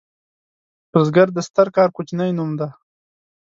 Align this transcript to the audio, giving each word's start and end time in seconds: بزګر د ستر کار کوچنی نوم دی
بزګر 0.91 1.27
د 1.33 1.37
ستر 1.47 1.67
کار 1.75 1.89
کوچنی 1.95 2.31
نوم 2.37 2.51
دی 2.59 2.69